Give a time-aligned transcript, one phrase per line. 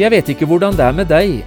[0.00, 1.42] Jeg vet ikke hvordan det er med deg,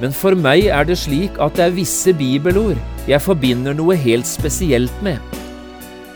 [0.00, 2.78] men for meg er det slik at det er visse bibelord
[3.10, 5.20] jeg forbinder noe helt spesielt med.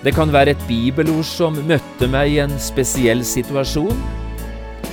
[0.05, 4.01] Det kan være et bibelord som møtte meg i en spesiell situasjon.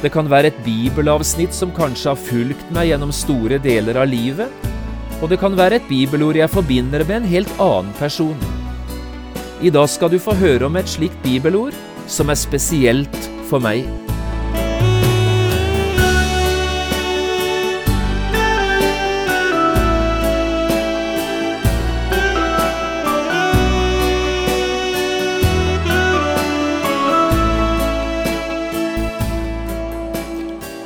[0.03, 4.51] Det kan være et bibelavsnitt som kanskje har fulgt meg gjennom store deler av livet.
[5.21, 8.47] Og det kan være et bibelord jeg forbinder med en helt annen person.
[9.61, 11.77] I dag skal du få høre om et slikt bibelord
[12.11, 13.85] som er spesielt for meg.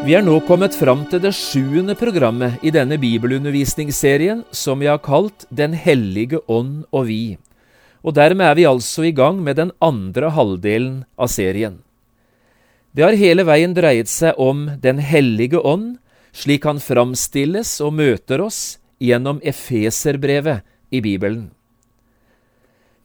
[0.00, 5.02] Vi er nå kommet fram til det sjuende programmet i denne bibelundervisningsserien som vi har
[5.04, 7.36] kalt Den hellige ånd og vi.
[8.00, 11.82] Og dermed er vi altså i gang med den andre halvdelen av serien.
[12.96, 15.98] Det har hele veien dreiet seg om Den hellige ånd,
[16.32, 21.50] slik han framstilles og møter oss gjennom Efeserbrevet i Bibelen.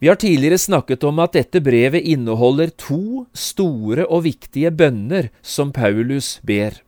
[0.00, 5.76] Vi har tidligere snakket om at dette brevet inneholder to store og viktige bønner som
[5.76, 6.85] Paulus ber.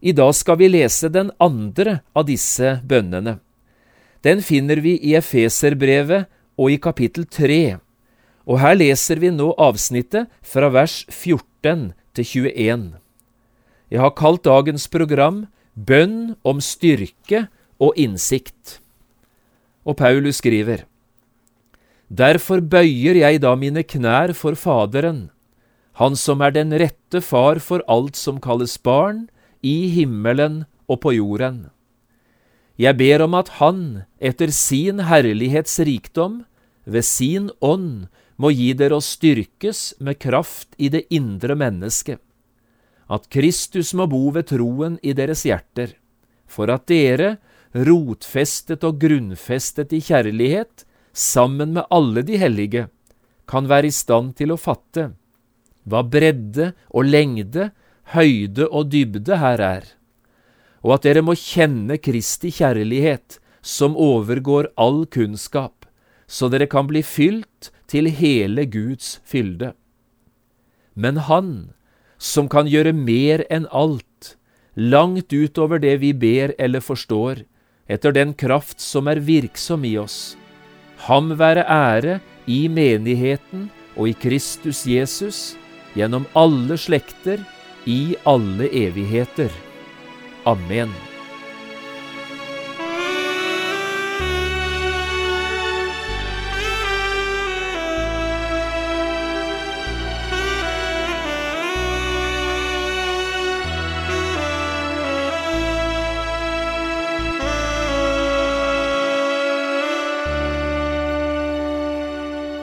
[0.00, 3.38] I dag skal vi lese den andre av disse bønnene.
[4.22, 6.28] Den finner vi i Efeserbrevet
[6.58, 7.78] og i kapittel 3,
[8.48, 12.86] og her leser vi nå avsnittet fra vers 14 til 21.
[13.90, 17.46] Jeg har kalt dagens program Bønn om styrke
[17.78, 18.78] og innsikt.
[19.86, 20.84] Og Paulus skriver,
[22.08, 25.30] Derfor bøyer jeg da mine knær for Faderen,
[25.98, 29.26] Han som er den rette far for alt som kalles barn,
[29.62, 31.68] i himmelen og på jorden.
[32.78, 36.44] Jeg ber om at Han, etter sin herlighets rikdom,
[36.86, 38.06] ved sin ånd,
[38.38, 42.20] må gi dere å styrkes med kraft i det indre mennesket,
[43.10, 45.96] at Kristus må bo ved troen i deres hjerter,
[46.46, 47.38] for at dere,
[47.74, 52.86] rotfestet og grunnfestet i kjærlighet, sammen med alle de hellige,
[53.48, 55.10] kan være i stand til å fatte
[55.88, 57.70] hva bredde og lengde
[58.14, 59.84] høyde og dybde her er,
[60.82, 65.84] og at dere må kjenne Kristi kjærlighet, som overgår all kunnskap,
[66.28, 69.72] så dere kan bli fylt til hele Guds fylde.
[70.94, 71.72] Men Han,
[72.18, 74.36] som kan gjøre mer enn alt,
[74.74, 77.44] langt utover det vi ber eller forstår,
[77.88, 80.36] etter den kraft som er virksom i oss,
[81.08, 85.56] ham være ære i menigheten og i Kristus Jesus,
[85.96, 87.40] gjennom alle slekter,
[87.88, 89.52] i alle evigheter.
[90.44, 90.90] Amen.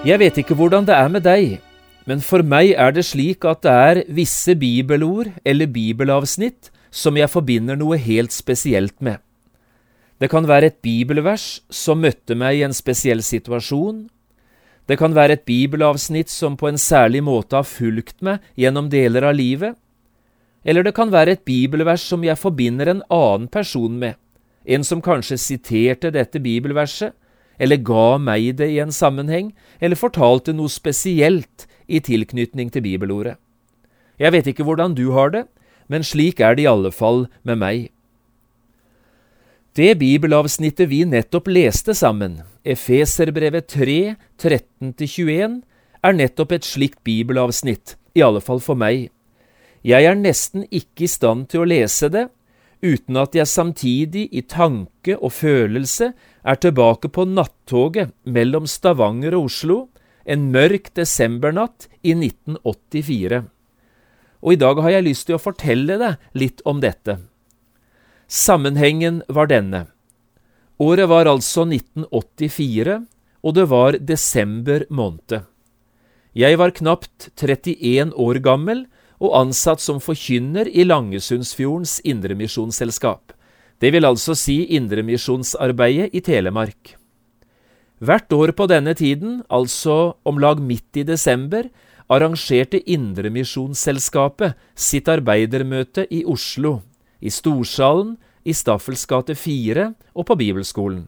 [0.06, 1.56] Jeg vet ikke hvordan det er med deg,
[2.06, 7.32] men for meg er det slik at det er visse bibelord eller bibelavsnitt som jeg
[7.34, 9.18] forbinder noe helt spesielt med.
[10.22, 14.06] Det kan være et bibelvers som møtte meg i en spesiell situasjon.
[14.88, 19.26] Det kan være et bibelavsnitt som på en særlig måte har fulgt meg gjennom deler
[19.28, 19.76] av livet.
[20.64, 24.16] Eller det kan være et bibelvers som jeg forbinder en annen person med,
[24.66, 27.14] en som kanskje siterte dette bibelverset,
[27.60, 33.36] eller ga meg det i en sammenheng, eller fortalte noe spesielt i tilknytning til bibelordet.
[34.20, 35.46] Jeg vet ikke hvordan du har det,
[35.92, 37.90] men slik er det i alle fall med meg.
[39.76, 45.60] Det bibelavsnittet vi nettopp leste sammen, Efeserbrevet 3, 13–21,
[46.06, 49.10] er nettopp et slikt bibelavsnitt, i alle fall for meg.
[49.86, 52.30] Jeg er nesten ikke i stand til å lese det
[52.86, 56.12] uten at jeg samtidig i tanke og følelse
[56.46, 59.78] er tilbake på nattoget mellom Stavanger og Oslo
[60.26, 63.44] en mørk desembernatt i 1984.
[64.46, 67.20] Og i dag har jeg lyst til å fortelle deg litt om dette.
[68.28, 69.86] Sammenhengen var denne.
[70.82, 72.98] Året var altså 1984,
[73.46, 75.46] og det var desember måned.
[76.36, 78.84] Jeg var knapt 31 år gammel
[79.24, 83.32] og ansatt som forkynner i Langesundsfjordens Indremisjonsselskap.
[83.80, 86.96] Det vil altså si Indremisjonsarbeidet i Telemark.
[88.06, 91.66] Hvert år på denne tiden, altså om lag midt i desember,
[92.12, 96.82] arrangerte Indremisjonsselskapet sitt arbeidermøte i Oslo,
[97.18, 98.16] i Storsalen,
[98.46, 101.08] i Staffels gate 4 og på Bibelskolen.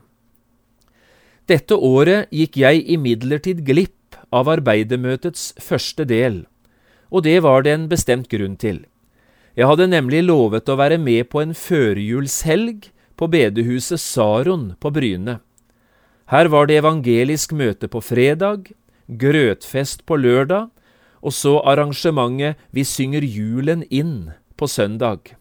[1.48, 6.46] Dette året gikk jeg imidlertid glipp av arbeidermøtets første del,
[7.14, 8.82] og det var det en bestemt grunn til.
[9.54, 15.40] Jeg hadde nemlig lovet å være med på en førjulshelg på bedehuset Saron på Bryne.
[16.28, 18.74] Her var det evangelisk møte på fredag,
[19.08, 20.68] grøtfest på lørdag,
[21.24, 25.36] og så arrangementet Vi synger julen inn på søndag.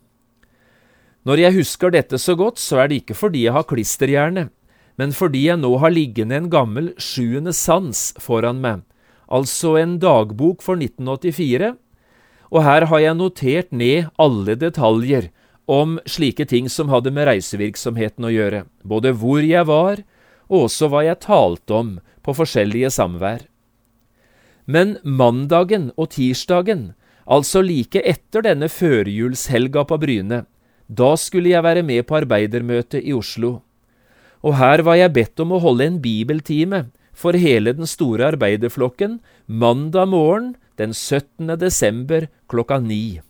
[1.26, 4.48] Når jeg husker dette så godt, så er det ikke fordi jeg har klisterhjerne,
[4.96, 8.84] men fordi jeg nå har liggende en gammel sjuende sans foran meg,
[9.26, 11.74] altså en dagbok for 1984,
[12.54, 15.32] og her har jeg notert ned alle detaljer
[15.66, 20.04] om slike ting som hadde med reisevirksomheten å gjøre, både hvor jeg var,
[20.48, 21.92] og også hva jeg talte om
[22.26, 23.46] på forskjellige samvær.
[24.66, 26.90] Men mandagen og tirsdagen,
[27.26, 30.44] altså like etter denne førjulshelga på Bryne,
[30.86, 33.60] da skulle jeg være med på arbeidermøtet i Oslo.
[34.46, 39.18] Og her var jeg bedt om å holde en bibeltime for hele den store arbeiderflokken
[39.46, 41.56] mandag morgen den 17.
[41.58, 43.20] desember klokka ni.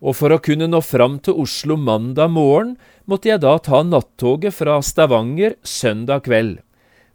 [0.00, 2.76] Og for å kunne nå fram til Oslo mandag morgen
[3.10, 6.60] måtte jeg da ta nattoget fra Stavanger søndag kveld.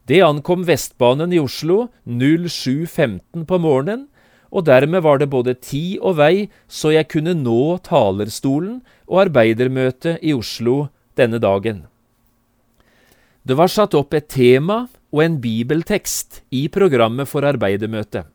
[0.06, 4.06] Det ankom Vestbanen i Oslo 07.15 på morgenen,
[4.54, 8.78] og dermed var det både tid og vei så jeg kunne nå talerstolen
[9.10, 10.86] og arbeidermøtet i Oslo
[11.18, 11.88] denne dagen.
[13.46, 18.30] Det var satt opp et tema og en bibeltekst i programmet for arbeidermøtet.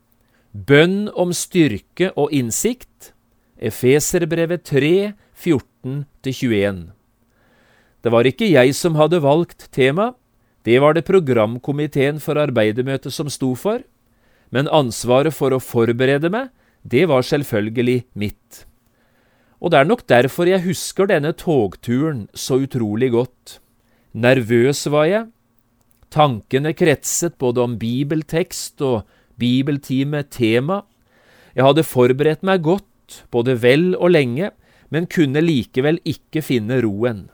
[0.51, 3.13] Bønn om styrke og innsikt,
[3.61, 6.89] Efeserbrevet 3, 14-21.
[8.01, 10.15] Det var ikke jeg som hadde valgt tema,
[10.65, 13.85] det var det programkomiteen for arbeidermøtet som sto for,
[14.53, 16.49] men ansvaret for å forberede meg,
[16.83, 18.65] det var selvfølgelig mitt.
[19.61, 23.59] Og det er nok derfor jeg husker denne togturen så utrolig godt.
[24.17, 25.27] Nervøs var jeg.
[26.11, 29.05] Tankene kretset både om bibeltekst og
[29.41, 30.81] bibeltime-tema.
[31.55, 32.89] Jeg hadde forberedt meg godt,
[33.31, 34.51] både vel og lenge,
[34.91, 37.29] men kunne likevel ikke finne roen.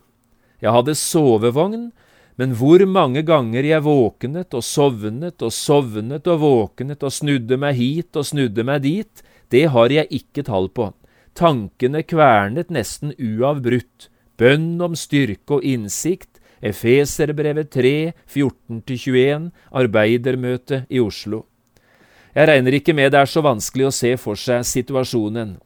[0.61, 1.91] Jeg hadde sovevogn,
[2.37, 7.79] men hvor mange ganger jeg våknet og sovnet og sovnet og våknet og snudde meg
[7.81, 10.91] hit og snudde meg dit, det har jeg ikke tall på.
[11.37, 14.11] Tankene kvernet nesten uavbrutt.
[14.37, 21.45] Bønn om styrke og innsikt, Efeserbrevet 3, 14-21, arbeidermøte i Oslo.
[22.37, 25.57] Jeg regner ikke med det er så vanskelig å se for seg situasjonen.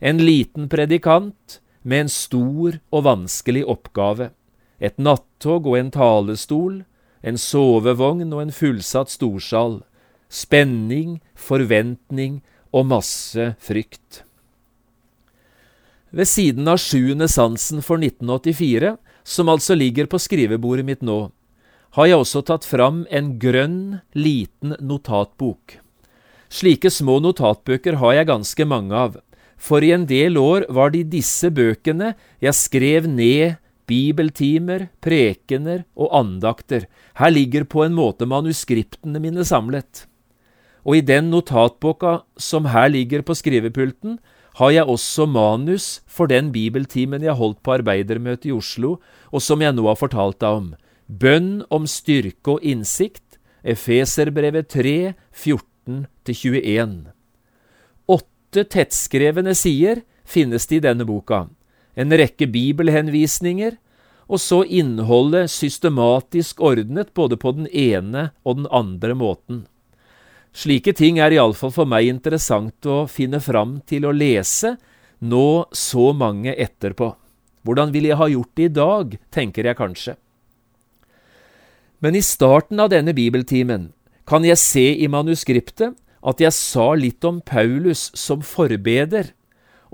[0.00, 4.30] En liten predikant med en stor og vanskelig oppgave.
[4.78, 6.82] Et nattog og en talestol,
[7.22, 9.80] en sovevogn og en fullsatt storsal.
[10.28, 12.42] Spenning, forventning
[12.74, 14.22] og masse frykt.
[16.10, 21.30] Ved siden av sjuende sansen for 1984 som altså ligger på skrivebordet mitt nå,
[21.96, 25.78] har jeg også tatt fram en grønn, liten notatbok.
[26.52, 29.16] Slike små notatbøker har jeg ganske mange av,
[29.56, 35.84] for i en del år var det i disse bøkene jeg skrev ned bibeltimer, prekener
[35.96, 36.86] og andakter.
[37.16, 40.06] Her ligger på en måte manuskriptene mine samlet.
[40.86, 44.18] Og i den notatboka som her ligger på skrivepulten,
[44.56, 48.96] har jeg også manus for den bibeltimen jeg holdt på arbeidermøtet i Oslo,
[49.30, 50.70] og som jeg nå har fortalt deg om.
[51.06, 53.22] Bønn om styrke og innsikt,
[53.66, 57.15] Efeserbrevet 3, 14-21.
[58.56, 61.42] Åtte tettskrevne sider finnes det i denne boka,
[61.92, 63.74] en rekke bibelhenvisninger,
[64.32, 69.58] og så innholdet systematisk ordnet både på den ene og den andre måten.
[70.56, 74.78] Slike ting er iallfall for meg interessant å finne fram til å lese
[75.20, 77.10] nå så mange etterpå.
[77.60, 80.16] Hvordan ville jeg ha gjort det i dag, tenker jeg kanskje.
[82.00, 83.90] Men i starten av denne bibeltimen
[84.24, 85.92] kan jeg se i manuskriptet
[86.26, 89.30] at jeg sa litt om Paulus som forbeder,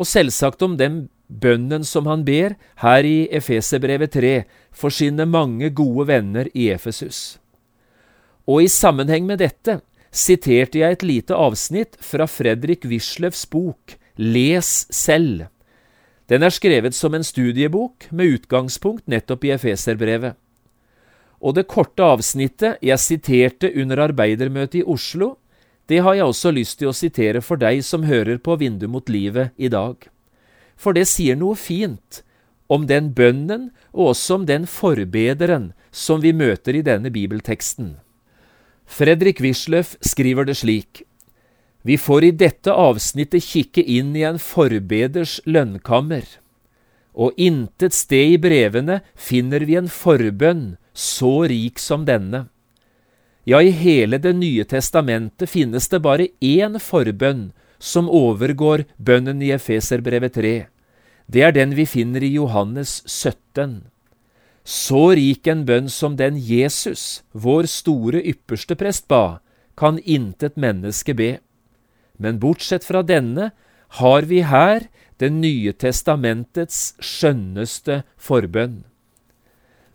[0.01, 4.35] og selvsagt om den bønnen som han ber her i Efeserbrevet 3
[4.73, 7.39] for sine mange gode venner i Efesus.
[8.49, 9.81] Og i sammenheng med dette
[10.13, 15.47] siterte jeg et lite avsnitt fra Fredrik Wisløffs bok Les selv.
[16.29, 20.37] Den er skrevet som en studiebok med utgangspunkt nettopp i Efeserbrevet.
[21.43, 25.35] Og det korte avsnittet jeg siterte under arbeidermøtet i Oslo,
[25.87, 29.09] Det har jeg også lyst til å sitere for deg som hører på Vindu mot
[29.11, 29.97] livet i dag.
[30.77, 32.23] For det sier noe fint
[32.73, 37.97] om den bønnen og også om den forbederen som vi møter i denne bibelteksten.
[38.87, 41.03] Fredrik Wisløff skriver det slik.
[41.83, 46.23] Vi får i dette avsnittet kikke inn i en forbeders lønnkammer,
[47.13, 52.47] og intet sted i brevene finner vi en forbønn så rik som denne.
[53.45, 57.51] Ja, i hele Det nye testamentet finnes det bare én forbønn
[57.83, 60.53] som overgår bønnen i Efeserbrevet 3.
[61.27, 63.83] Det er den vi finner i Johannes 17.
[64.63, 69.41] Så rik en bønn som den Jesus, vår store ypperste prest, ba,
[69.75, 71.41] kan intet menneske be.
[72.23, 73.51] Men bortsett fra denne
[73.99, 78.83] har vi her Det nye testamentets skjønneste forbønn.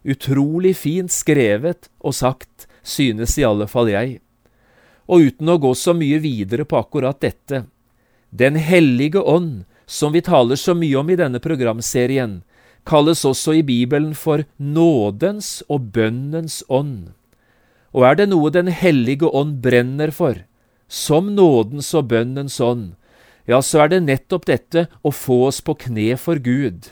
[0.07, 4.19] Utrolig fint skrevet og sagt, synes i alle fall jeg.
[5.07, 7.65] Og uten å gå så mye videre på akkurat dette,
[8.29, 12.41] Den hellige ånd, som vi taler så mye om i denne programserien,
[12.83, 17.13] kalles også i Bibelen for nådens og bønnens ånd.
[17.95, 20.43] Og er det noe Den hellige ånd brenner for,
[20.87, 22.95] som nådens og bønnens ånd,
[23.47, 26.91] ja, så er det nettopp dette å få oss på kne for Gud.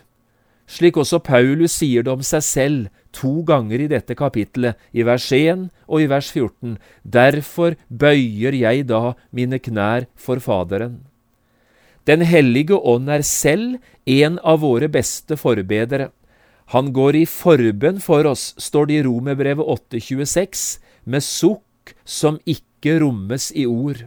[0.66, 5.28] Slik også Paulus sier det om seg selv to ganger i dette kapittelet, i vers
[5.32, 6.78] 1 og i vers 14.
[7.04, 11.04] Derfor bøyer jeg da mine knær for Faderen.
[12.06, 16.12] Den hellige ånd er selv en av våre beste forbedere.
[16.74, 23.00] Han går i forbønn for oss, står det i Romerbrevet 8,26, med sukk som ikke
[23.02, 24.06] rommes i ord.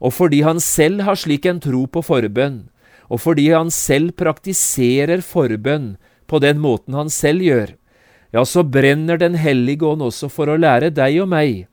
[0.00, 2.66] Og fordi han selv har slik en tro på forbønn,
[3.08, 5.94] og fordi han selv praktiserer forbønn
[6.26, 7.76] på den måten han selv gjør,
[8.34, 11.66] ja, så brenner Den hellige ånd også for å lære deg og meg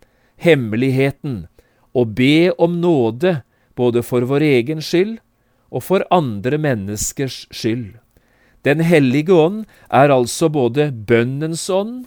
[0.43, 1.47] hemmeligheten,
[1.93, 3.41] og be om nåde
[3.75, 5.17] både for vår egen skyld
[5.73, 7.97] og for andre menneskers skyld.
[8.63, 12.05] Den hellige ånd er altså både bønnens ånd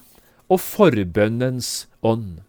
[0.48, 2.45] og forbønnens ånd.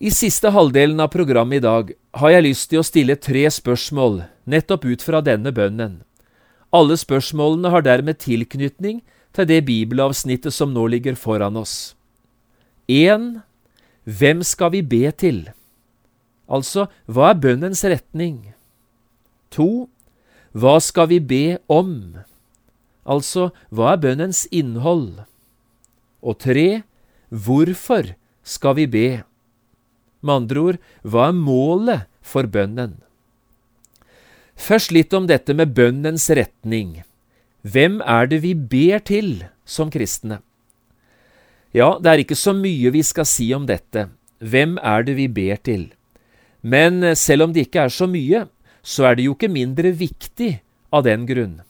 [0.00, 4.22] I siste halvdelen av programmet i dag har jeg lyst til å stille tre spørsmål
[4.48, 5.98] nettopp ut fra denne bønnen.
[6.72, 9.02] Alle spørsmålene har dermed tilknytning
[9.36, 11.92] til det bibelavsnittet som nå ligger foran oss.
[12.88, 13.44] 1.
[14.08, 15.44] Hvem skal vi be til?
[16.48, 18.54] Altså, hva er bønnens retning?
[19.52, 19.84] 2.
[20.56, 22.22] Hva skal vi be om?
[23.04, 25.26] Altså, hva er bønnens innhold?
[26.24, 26.86] Og 3.
[27.28, 29.10] Hvorfor skal vi be?
[30.20, 32.98] Med andre ord, hva er målet for bønnen?
[34.60, 37.00] Først litt om dette med bønnens retning.
[37.64, 40.42] Hvem er det vi ber til som kristne?
[41.72, 44.08] Ja, det er ikke så mye vi skal si om dette.
[44.40, 45.90] Hvem er det vi ber til?
[46.60, 48.46] Men selv om det ikke er så mye,
[48.82, 50.58] så er det jo ikke mindre viktig
[50.92, 51.60] av den grunn.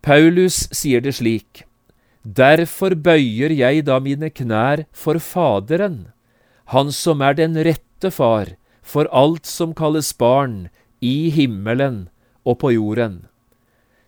[0.00, 1.66] Paulus sier det slik,
[2.24, 6.12] Derfor bøyer jeg da mine knær for Faderen,
[6.70, 10.68] han som er den rette far for alt som kalles barn
[11.02, 12.08] i himmelen
[12.46, 13.24] og på jorden.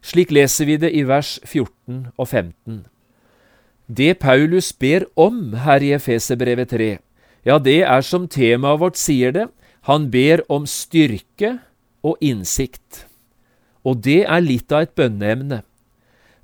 [0.02, 2.85] Slik leser vi det i vers 14 og 15.
[3.87, 6.90] Det Paulus ber om her i Efeserbrevet 3,
[7.42, 9.49] ja, det er som temaet vårt sier det,
[9.90, 11.57] han ber om styrke
[12.07, 13.07] og innsikt.
[13.83, 15.62] Og det er litt av et bønneemne.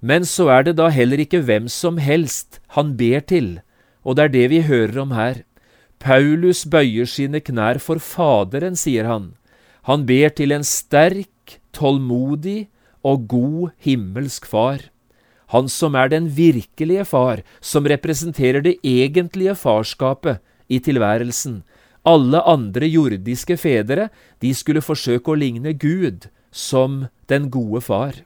[0.02, 3.60] Men så er det da heller ikke hvem som helst han ber til,
[4.02, 5.42] og det er det vi hører om her.
[5.98, 9.32] Paulus bøyer sine knær for Faderen, sier han.
[9.88, 12.68] Han ber til en sterk, tålmodig
[13.06, 14.88] og god himmelsk far.
[15.54, 21.62] Han som er den virkelige far, som representerer det egentlige farskapet i tilværelsen.
[22.04, 24.08] Alle andre jordiske fedre,
[24.40, 28.20] de skulle forsøke å ligne Gud som den gode far.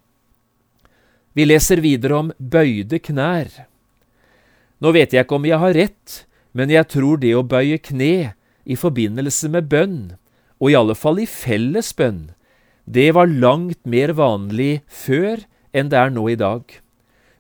[1.33, 3.49] Vi leser videre om bøyde knær.
[4.83, 6.19] Nå vet jeg ikke om jeg har rett,
[6.53, 9.99] men jeg tror det å bøye kne i forbindelse med bønn,
[10.63, 12.31] og i alle fall i felles bønn,
[12.85, 16.65] det var langt mer vanlig før enn det er nå i dag.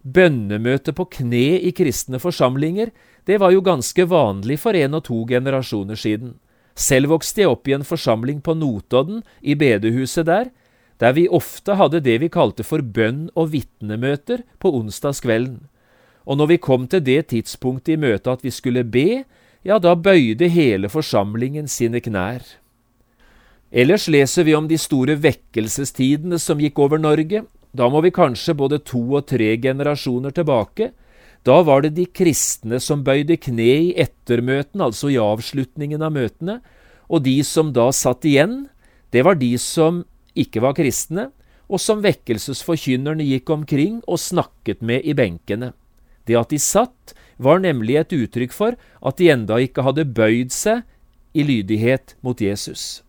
[0.02, 2.90] Bønnemøte på kne i kristne forsamlinger,
[3.26, 6.34] det var jo ganske vanlig for en og to generasjoner siden.
[6.74, 10.50] Selv vokste jeg opp i en forsamling på Notodden, i bedehuset der,
[10.98, 15.60] der vi ofte hadde det vi kalte for bønn- og vitnemøter på onsdagskvelden
[16.24, 19.24] og når vi kom til det tidspunktet i møtet at vi skulle be,
[19.66, 22.42] ja, da bøyde hele forsamlingen sine knær.
[23.72, 27.44] Ellers leser vi om de store vekkelsestidene som gikk over Norge.
[27.72, 30.90] Da må vi kanskje både to og tre generasjoner tilbake.
[31.42, 36.60] Da var det de kristne som bøyde kne i ettermøtene, altså i avslutningen av møtene,
[37.08, 38.66] og de som da satt igjen,
[39.10, 40.04] det var de som
[40.38, 41.30] ikke var kristne,
[41.72, 45.72] og som vekkelsesforkynnerne gikk omkring og snakket med i benkene.
[46.26, 50.52] Det at de satt, var nemlig et uttrykk for at de enda ikke hadde bøyd
[50.54, 50.84] seg
[51.34, 53.02] i lydighet mot Jesus.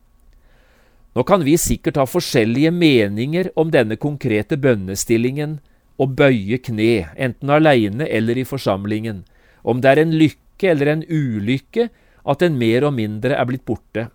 [1.14, 5.60] Nå kan vi sikkert ha forskjellige meninger om denne konkrete bønnestillingen
[6.00, 9.22] å bøye kne, enten aleine eller i forsamlingen,
[9.62, 11.88] om det er en lykke eller en ulykke
[12.24, 14.08] at den mer og mindre er blitt borte.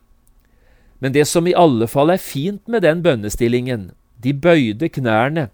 [0.99, 5.47] Men det som i alle fall er fint med den bønnestillingen, de bøyde knærne,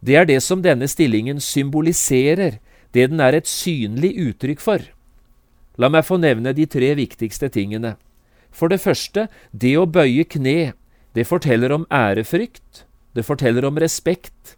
[0.00, 2.56] det er det som denne stillingen symboliserer,
[2.96, 4.82] det den er et synlig uttrykk for.
[5.76, 7.96] La meg få nevne de tre viktigste tingene.
[8.48, 10.72] For det første, det å bøye kne,
[11.12, 12.86] det forteller om ærefrykt,
[13.16, 14.56] det forteller om respekt.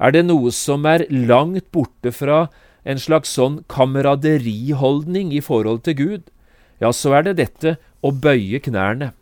[0.00, 2.48] Er det noe som er langt borte fra
[2.88, 6.22] en slags sånn kameraderiholdning i forhold til Gud,
[6.80, 9.12] ja, så er det dette å bøye knærne.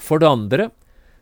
[0.00, 0.68] For det andre,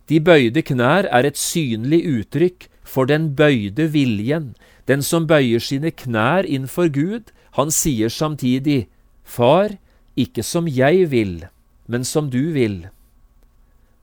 [0.08, 4.54] de bøyde knær er et synlig uttrykk for den bøyde viljen.
[4.86, 8.86] Den som bøyer sine knær innfor Gud, han sier samtidig,
[9.26, 9.74] Far,
[10.16, 11.48] ikke som jeg vil,
[11.90, 12.86] men som du vil.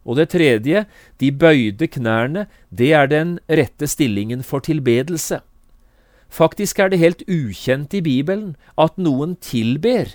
[0.04, 0.84] Og det tredje,
[1.20, 5.40] de bøyde knærne, det er den rette stillingen for tilbedelse.
[6.28, 10.12] Faktisk er det helt ukjent i Bibelen at noen tilber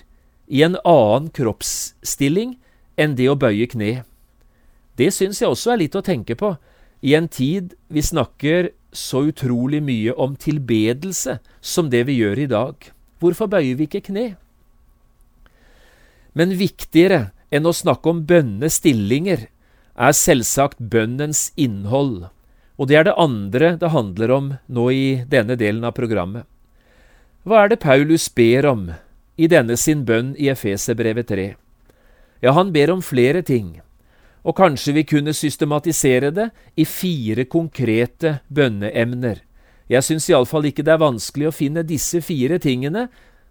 [0.47, 2.57] i en annen kroppsstilling
[2.99, 4.03] enn det å bøye kne.
[4.99, 6.57] Det syns jeg også er litt å tenke på,
[6.99, 12.49] i en tid vi snakker så utrolig mye om tilbedelse som det vi gjør i
[12.51, 12.75] dag.
[13.23, 14.33] Hvorfor bøyer vi ikke kne?
[16.35, 19.47] Men viktigere enn å snakke om bønnestillinger
[19.99, 22.29] er selvsagt bønnens innhold,
[22.79, 26.45] og det er det andre det handler om nå i denne delen av programmet.
[27.47, 28.89] Hva er det Paulus ber om
[29.39, 31.51] i denne sin bønn i Efeserbrevet 3?
[32.43, 33.79] Ja, han ber om flere ting
[34.43, 36.49] og kanskje vi kunne systematisere det
[36.79, 39.41] i fire konkrete bønneemner.
[39.89, 43.07] Jeg syns iallfall ikke det er vanskelig å finne disse fire tingene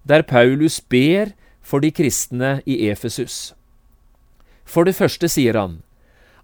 [0.09, 3.53] der Paulus ber for de kristne i Efesus.
[4.65, 5.81] For det første sier han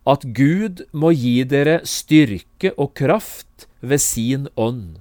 [0.04, 5.00] at Gud må gi dere styrke og kraft ved sin ånd.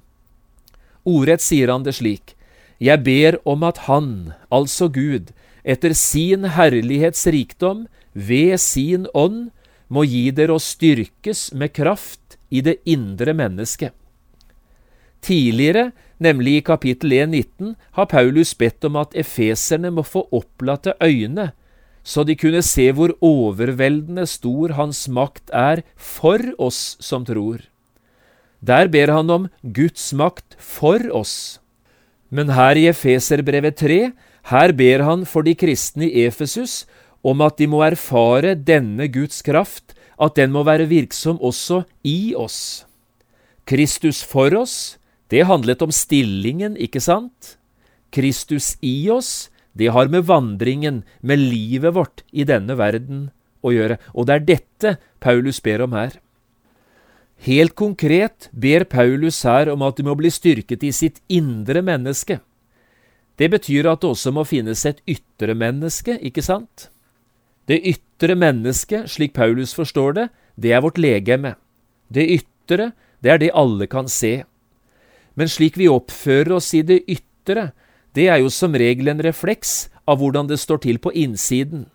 [1.04, 2.36] Ordrett sier han det slik,
[2.80, 5.32] Jeg ber om at Han, altså Gud,
[5.64, 9.52] etter sin herlighets rikdom, ved sin ånd
[9.94, 13.94] må gi dere å styrkes med kraft i det indre mennesket.
[15.24, 21.52] Tidligere, nemlig i kapittel 1,19, har Paulus bedt om at efeserne må få opplatte øyne,
[22.04, 27.64] så de kunne se hvor overveldende stor hans makt er for oss som tror.
[28.60, 31.60] Der ber han om Guds makt for oss.
[32.30, 34.12] Men her i Efeserbrevet 3,
[34.52, 36.84] her ber han for de kristne i Efesus
[37.24, 42.36] om at de må erfare denne Guds kraft, at den må være virksom også i
[42.36, 42.86] oss.
[43.66, 44.98] Kristus for oss,
[45.32, 47.56] det handlet om stillingen, ikke sant?
[48.14, 53.30] Kristus i oss, det har med vandringen, med livet vårt i denne verden
[53.64, 56.20] å gjøre, og det er dette Paulus ber om her.
[57.44, 62.40] Helt konkret ber Paulus her om at de må bli styrket i sitt indre menneske.
[63.36, 66.92] Det betyr at det også må finnes et ytre menneske, ikke sant?
[67.70, 70.28] Det ytre mennesket, slik Paulus forstår det,
[70.60, 71.56] det er vårt legeme.
[72.14, 72.92] Det ytre,
[73.24, 74.44] det er det alle kan se.
[75.36, 77.72] Men slik vi oppfører oss i det ytre,
[78.14, 81.88] det er jo som regel en refleks av hvordan det står til på innsiden.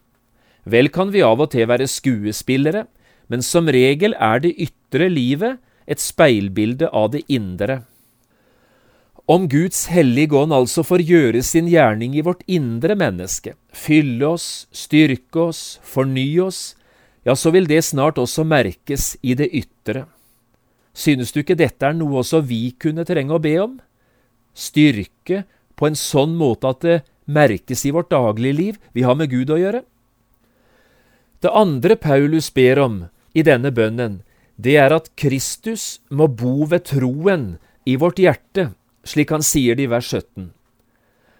[0.68, 2.86] Vel kan vi av og til være skuespillere,
[3.28, 7.82] men som regel er det ytre livet et speilbilde av det indre.
[9.28, 14.64] Om Guds hellige ånd altså får gjøre sin gjerning i vårt indre menneske, fylle oss,
[14.72, 16.60] styrke oss, fornye oss,
[17.28, 20.06] ja, så vil det snart også merkes i det ytre.
[20.96, 23.76] Synes du ikke dette er noe også vi kunne trenge å be om?
[24.56, 25.42] Styrke
[25.76, 26.96] på en sånn måte at det
[27.28, 29.84] merkes i vårt dagligliv vi har med Gud å gjøre?
[31.44, 32.98] Det andre Paulus ber om
[33.36, 34.22] i denne bønnen,
[34.56, 38.70] det er at Kristus må bo ved troen i vårt hjerte
[39.08, 40.50] slik han sier det i vers 17.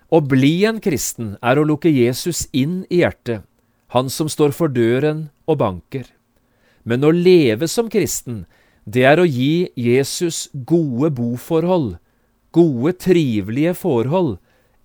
[0.09, 3.45] Å bli en kristen er å lukke Jesus inn i hjertet,
[3.93, 6.07] han som står for døren og banker.
[6.89, 8.47] Men å leve som kristen,
[8.89, 11.99] det er å gi Jesus gode boforhold,
[12.57, 14.39] gode, trivelige forhold,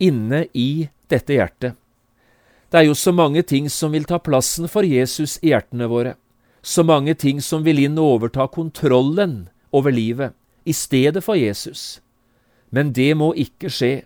[0.03, 1.79] inne i dette hjertet.
[2.67, 6.17] Det er jo så mange ting som vil ta plassen for Jesus i hjertene våre,
[6.59, 10.35] så mange ting som vil inn og overta kontrollen over livet,
[10.67, 12.02] i stedet for Jesus.
[12.73, 14.03] Men det må ikke skje,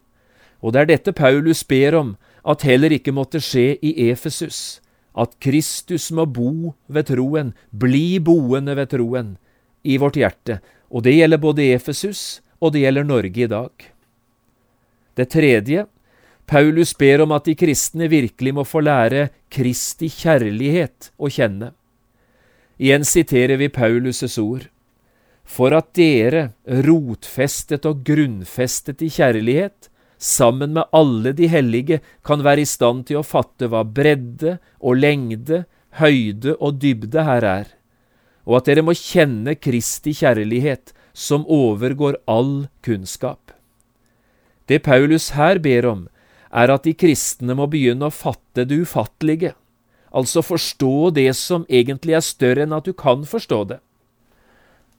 [0.59, 2.15] og det er dette Paulus ber om
[2.47, 4.81] at heller ikke måtte skje i Efesus,
[5.17, 9.37] at Kristus må bo ved troen, bli boende ved troen,
[9.87, 10.59] i vårt hjerte,
[10.91, 13.71] og det gjelder både Efesus og det gjelder Norge i dag.
[15.17, 15.85] Det tredje,
[16.47, 21.73] Paulus ber om at de kristne virkelig må få lære Kristi kjærlighet å kjenne.
[22.77, 24.67] Igjen siterer vi Paulus' ord.
[25.47, 26.51] For at dere,
[26.85, 29.87] rotfestet og grunnfestet i kjærlighet,
[30.19, 34.99] sammen med alle de hellige, kan være i stand til å fatte hva bredde og
[34.99, 35.63] lengde,
[36.01, 37.71] høyde og dybde her er,
[38.47, 43.55] og at dere må kjenne Kristi kjærlighet, som overgår all kunnskap.
[44.69, 46.05] Det Paulus her ber om,
[46.51, 49.55] er at de kristne må begynne å fatte det ufattelige,
[50.11, 53.79] altså forstå det som egentlig er større enn at du kan forstå det.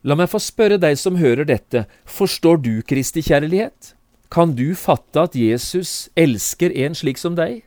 [0.07, 3.95] La meg få spørre deg som hører dette, forstår du Kristi kjærlighet?
[4.31, 7.65] Kan du fatte at Jesus elsker en slik som deg?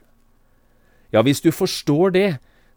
[1.12, 2.30] Ja, hvis du forstår det,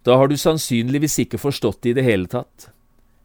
[0.05, 2.71] da har du sannsynligvis ikke forstått det i det hele tatt.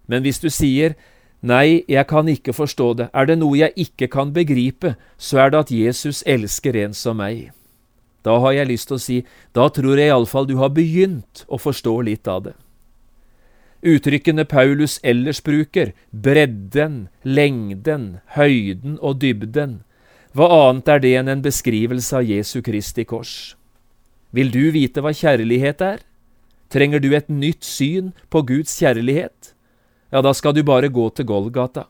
[0.05, 0.93] Men hvis du sier
[1.41, 5.51] nei, jeg kan ikke forstå det, er det noe jeg ikke kan begripe, så er
[5.51, 7.49] det at Jesus elsker en som meg.
[8.21, 9.19] Da har jeg lyst til å si,
[9.55, 12.57] da tror jeg iallfall du har begynt å forstå litt av det.
[13.79, 19.79] Uttrykkene Paulus ellers bruker, bredden, lengden, høyden og dybden,
[20.35, 23.55] hva annet er det enn en beskrivelse av Jesu Kristi kors?
[24.35, 26.03] Vil du vite hva kjærlighet er?
[26.69, 29.55] Trenger du et nytt syn på Guds kjærlighet?
[30.13, 31.87] Ja, da skal du bare gå til Golgata.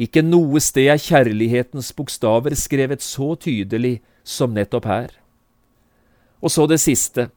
[0.00, 5.10] Ikke noe sted er kjærlighetens bokstaver skrevet så tydelig som nettopp her.
[6.40, 7.30] Og så det siste.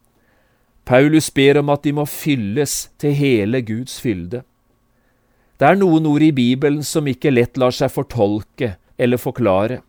[0.84, 4.42] Paulus ber om at de må fylles til hele Guds fylde.
[5.58, 9.80] Det er noen ord i Bibelen som ikke lett lar seg fortolke eller forklare.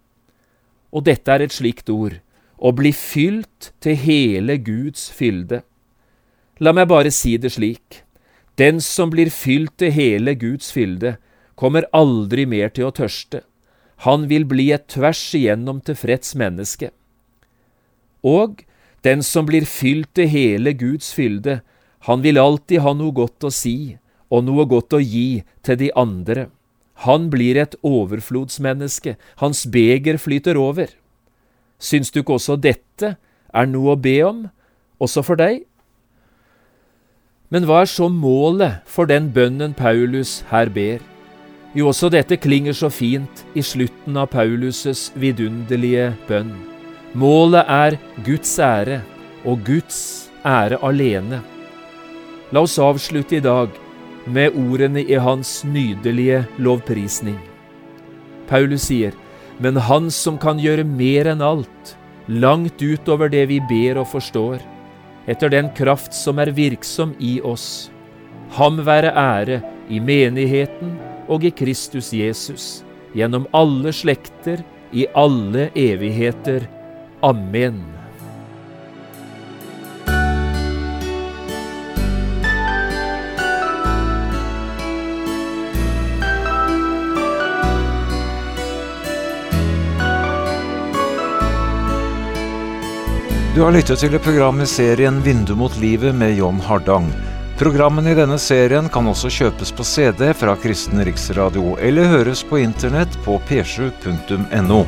[0.95, 2.19] Og dette er et slikt ord,
[2.55, 5.63] å bli fylt til hele Guds fylde.
[6.63, 8.05] La meg bare si det slik,
[8.55, 11.17] den som blir fylt til hele Guds fylde,
[11.59, 13.41] kommer aldri mer til å tørste.
[14.07, 16.91] Han vil bli et tvers igjennom tilfreds menneske.
[18.23, 18.63] Og
[19.05, 21.59] den som blir fylt til hele Guds fylde,
[22.09, 23.97] han vil alltid ha noe godt å si
[24.33, 26.47] og noe godt å gi til de andre.
[27.05, 30.89] Han blir et overflodsmenneske, hans beger flyter over.
[31.79, 33.15] Syns du ikke også dette
[33.53, 34.45] er noe å be om,
[34.99, 35.65] også for deg?
[37.53, 41.03] Men hva er så målet for den bønnen Paulus her ber?
[41.75, 46.74] Jo, også dette klinger så fint i slutten av Paulus' vidunderlige bønn.
[47.15, 48.99] Målet er Guds ære,
[49.47, 49.99] og Guds
[50.43, 51.39] ære alene.
[52.51, 53.71] La oss avslutte i dag
[54.27, 57.37] med ordene i hans nydelige lovprisning.
[58.49, 59.15] Paulus sier,
[59.63, 61.95] men Han som kan gjøre mer enn alt,
[62.27, 64.59] langt utover det vi ber og forstår,
[65.25, 67.89] etter den kraft som er virksom i oss.
[68.59, 70.97] Ham være ære i menigheten
[71.31, 72.83] og i Kristus Jesus,
[73.15, 76.74] gjennom alle slekter, i alle evigheter.
[77.25, 77.83] Amen.
[93.55, 97.09] Du har lyttet til program i serien Vindu mot livet med John Hardang.
[97.57, 102.61] Programmene i denne serien kan også kjøpes på CD fra Kristen Riksradio, eller høres på
[102.61, 104.83] internett på p7.no.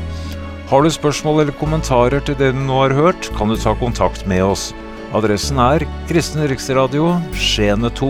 [0.67, 4.25] Har du spørsmål eller kommentarer til det du nå har hørt, kan du ta kontakt
[4.27, 4.73] med oss.
[5.15, 8.09] Adressen er Kristen Riksradio, Skiene 2,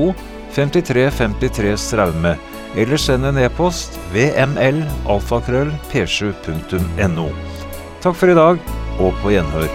[0.58, 2.34] 5353 Straume.
[2.74, 7.28] Eller send en e-post vml alfakrøll p7.no.
[8.02, 8.66] Takk for i dag,
[8.98, 9.70] og på gjenhør.